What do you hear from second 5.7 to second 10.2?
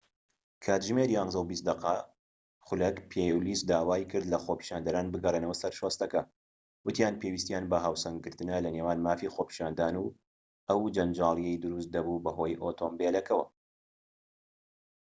شۆستەکە، وتیان پێویستیان بە هاوسەنگکردنە لەنێوان مافی خۆپیشاندان و